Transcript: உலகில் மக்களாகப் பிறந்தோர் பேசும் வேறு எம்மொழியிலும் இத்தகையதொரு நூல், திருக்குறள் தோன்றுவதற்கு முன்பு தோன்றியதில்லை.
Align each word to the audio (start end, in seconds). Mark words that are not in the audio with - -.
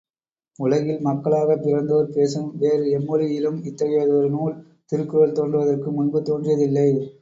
உலகில் 0.59 1.01
மக்களாகப் 1.01 1.61
பிறந்தோர் 1.63 2.09
பேசும் 2.09 2.49
வேறு 2.57 2.87
எம்மொழியிலும் 2.97 3.61
இத்தகையதொரு 3.69 4.29
நூல், 4.31 4.57
திருக்குறள் 4.91 5.37
தோன்றுவதற்கு 5.37 5.91
முன்பு 5.93 6.21
தோன்றியதில்லை. 6.23 6.89